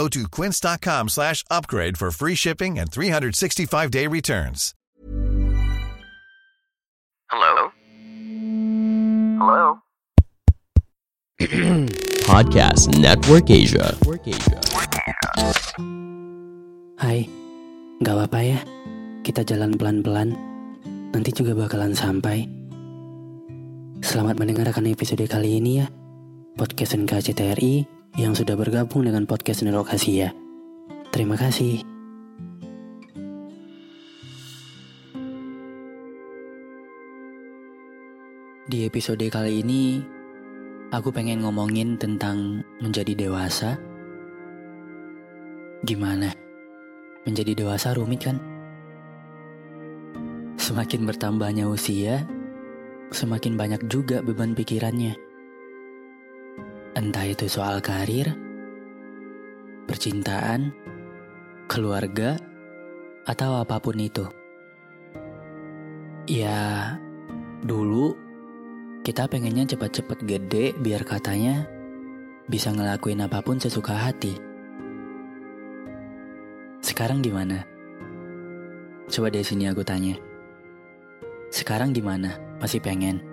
Go 0.00 0.08
to 0.08 0.24
quince.com 0.32 1.12
slash 1.12 1.44
upgrade 1.52 2.00
for 2.00 2.08
free 2.08 2.32
shipping 2.32 2.80
and 2.80 2.88
365-day 2.88 4.08
returns. 4.08 4.72
Hello? 7.28 7.68
Hello? 9.36 9.84
Podcast 12.24 12.96
Network 12.96 13.52
Asia. 13.52 13.92
Hai, 16.96 17.28
gak 18.00 18.14
apa-apa 18.16 18.40
ya. 18.40 18.60
Kita 19.20 19.44
jalan 19.44 19.76
pelan-pelan. 19.76 20.32
Nanti 21.12 21.28
juga 21.36 21.52
bakalan 21.52 21.92
sampai. 21.92 22.48
Selamat 24.00 24.40
mendengarkan 24.40 24.88
episode 24.88 25.28
kali 25.28 25.60
ini 25.60 25.84
ya. 25.84 25.92
Podcast 26.56 26.96
NKCTRI 26.96 27.99
yang 28.18 28.34
sudah 28.34 28.58
bergabung 28.58 29.06
dengan 29.06 29.28
podcast 29.28 29.62
Network 29.62 29.94
Asia. 29.94 30.34
Terima 31.14 31.38
kasih. 31.38 31.82
Di 38.70 38.86
episode 38.86 39.26
kali 39.26 39.66
ini, 39.66 39.98
aku 40.94 41.10
pengen 41.10 41.42
ngomongin 41.42 41.98
tentang 41.98 42.62
menjadi 42.78 43.14
dewasa. 43.18 43.74
Gimana? 45.82 46.30
Menjadi 47.26 47.58
dewasa 47.58 47.94
rumit 47.98 48.22
kan? 48.22 48.38
Semakin 50.54 51.02
bertambahnya 51.02 51.66
usia, 51.66 52.22
semakin 53.10 53.58
banyak 53.58 53.82
juga 53.90 54.22
beban 54.22 54.54
pikirannya. 54.54 55.29
Entah 57.00 57.24
itu 57.24 57.48
soal 57.48 57.80
karir, 57.80 58.36
percintaan, 59.88 60.68
keluarga, 61.64 62.36
atau 63.24 63.56
apa 63.56 63.80
pun 63.80 63.96
itu. 63.96 64.28
Ya, 66.28 67.00
dulu 67.64 68.12
kita 69.00 69.32
pengennya 69.32 69.64
cepat-cepat 69.64 70.28
gede 70.28 70.76
biar 70.76 71.08
katanya 71.08 71.64
bisa 72.52 72.68
ngelakuin 72.68 73.24
apa 73.24 73.40
pun 73.40 73.56
sesuka 73.56 73.96
hati. 73.96 74.36
Sekarang 76.84 77.24
gimana? 77.24 77.64
Coba 79.08 79.32
dari 79.32 79.48
sini 79.48 79.72
aku 79.72 79.80
tanya. 79.80 80.20
Sekarang 81.48 81.96
gimana? 81.96 82.36
Masih 82.60 82.84
pengen? 82.84 83.29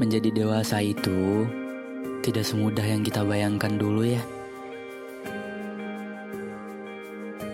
Menjadi 0.00 0.32
dewasa 0.32 0.80
itu 0.80 1.44
tidak 2.24 2.48
semudah 2.48 2.80
yang 2.80 3.04
kita 3.04 3.20
bayangkan 3.20 3.76
dulu 3.76 4.08
ya. 4.08 4.24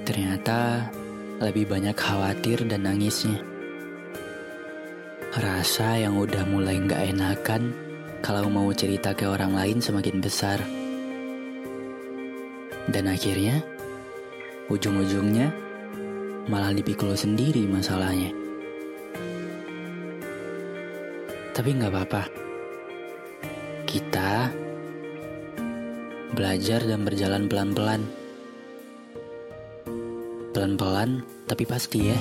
Ternyata 0.07 0.87
lebih 1.43 1.67
banyak 1.67 1.99
khawatir 1.99 2.63
dan 2.71 2.87
nangisnya. 2.87 3.43
Rasa 5.35 5.99
yang 5.99 6.23
udah 6.23 6.47
mulai 6.47 6.79
nggak 6.79 7.19
enakan 7.19 7.75
kalau 8.23 8.47
mau 8.47 8.71
cerita 8.71 9.11
ke 9.11 9.27
orang 9.27 9.51
lain 9.51 9.83
semakin 9.83 10.23
besar. 10.23 10.63
Dan 12.87 13.11
akhirnya, 13.11 13.59
ujung-ujungnya 14.71 15.51
malah 16.47 16.71
dipikul 16.71 17.11
sendiri 17.19 17.67
masalahnya. 17.67 18.46
Tapi 21.57 21.73
nggak 21.73 21.89
apa-apa. 21.89 22.23
Kita 23.89 24.53
belajar 26.37 26.85
dan 26.85 27.01
berjalan 27.01 27.49
pelan-pelan. 27.49 28.05
Pelan-pelan, 30.53 31.25
tapi 31.49 31.65
pasti 31.65 32.13
ya. 32.13 32.19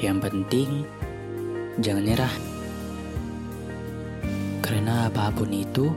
Yang 0.00 0.18
penting, 0.24 0.88
jangan 1.84 2.08
nyerah. 2.08 2.34
Karena 4.64 5.12
apa 5.12 5.28
pun 5.28 5.52
itu, 5.52 5.92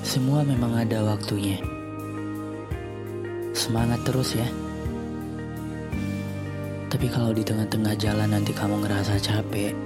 semua 0.00 0.40
memang 0.48 0.80
ada 0.80 1.04
waktunya. 1.04 1.60
Semangat 3.52 4.00
terus 4.08 4.32
ya. 4.32 4.48
Tapi 6.88 7.04
kalau 7.12 7.36
di 7.36 7.44
tengah-tengah 7.44 8.00
jalan 8.00 8.32
nanti 8.32 8.56
kamu 8.56 8.80
ngerasa 8.80 9.20
capek, 9.20 9.76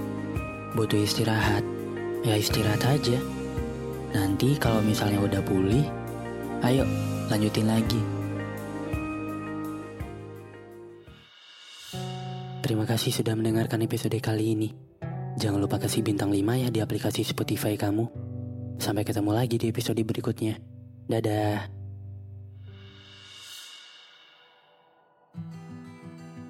butuh 0.73 0.97
istirahat, 0.97 1.61
ya 2.25 2.33
istirahat 2.37 2.81
aja. 2.85 3.17
Nanti 4.13 4.57
kalau 4.57 4.81
misalnya 4.81 5.21
udah 5.21 5.41
pulih, 5.45 5.85
ayo 6.65 6.85
lanjutin 7.29 7.69
lagi. 7.69 8.01
Terima 12.63 12.87
kasih 12.87 13.11
sudah 13.11 13.35
mendengarkan 13.37 13.81
episode 13.85 14.17
kali 14.23 14.55
ini. 14.55 14.69
Jangan 15.35 15.59
lupa 15.59 15.81
kasih 15.81 16.05
bintang 16.05 16.29
5 16.29 16.61
ya 16.61 16.69
di 16.69 16.79
aplikasi 16.79 17.25
Spotify 17.25 17.73
kamu. 17.75 18.05
Sampai 18.77 19.03
ketemu 19.05 19.31
lagi 19.33 19.59
di 19.59 19.69
episode 19.69 19.99
berikutnya. 20.01 20.57
Dadah. 21.09 21.82